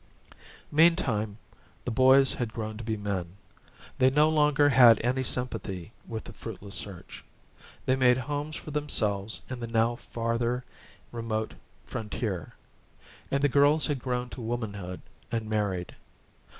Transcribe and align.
Meantime, 0.71 1.37
the 1.85 1.91
boys 1.91 2.33
had 2.33 2.51
grown 2.51 2.75
to 2.75 2.83
be 2.83 2.97
men. 2.97 3.37
They 3.99 4.09
no 4.09 4.31
longer 4.31 4.69
had 4.69 4.99
any 5.03 5.21
sympathy 5.21 5.91
with 6.07 6.23
the 6.23 6.33
fruitless 6.33 6.73
search. 6.73 7.23
They 7.85 7.95
made 7.95 8.17
homes 8.17 8.55
for 8.55 8.71
themselves 8.71 9.41
in 9.47 9.59
the 9.59 9.67
now 9.67 9.95
farther 9.95 10.65
remote 11.11 11.53
frontier. 11.85 12.53
And 13.29 13.43
the 13.43 13.47
girls 13.47 13.85
had 13.85 13.99
grown 13.99 14.29
to 14.29 14.41
womanhood 14.41 15.01
and 15.31 15.47
married. 15.47 15.95